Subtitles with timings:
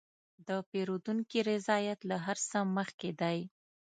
[0.47, 3.39] د پیرودونکي رضایت له هر څه مخکې دی.